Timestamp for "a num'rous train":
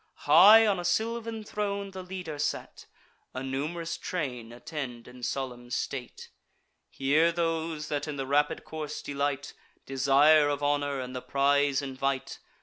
3.35-4.51